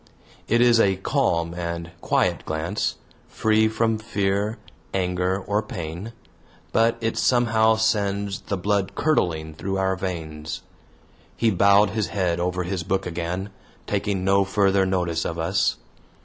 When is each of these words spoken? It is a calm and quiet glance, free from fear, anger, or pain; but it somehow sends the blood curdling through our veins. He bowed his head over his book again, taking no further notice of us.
It 0.47 0.61
is 0.61 0.79
a 0.79 0.95
calm 0.95 1.53
and 1.53 1.91
quiet 2.01 2.43
glance, 2.43 2.95
free 3.27 3.67
from 3.67 3.99
fear, 3.99 4.57
anger, 4.95 5.37
or 5.39 5.61
pain; 5.61 6.11
but 6.71 6.97
it 7.01 7.17
somehow 7.19 7.75
sends 7.75 8.39
the 8.41 8.57
blood 8.57 8.95
curdling 8.95 9.53
through 9.53 9.77
our 9.77 9.95
veins. 9.95 10.63
He 11.37 11.51
bowed 11.51 11.91
his 11.91 12.07
head 12.07 12.39
over 12.39 12.63
his 12.63 12.81
book 12.81 13.05
again, 13.05 13.51
taking 13.85 14.25
no 14.25 14.43
further 14.43 14.87
notice 14.87 15.23
of 15.23 15.37
us. 15.37 15.77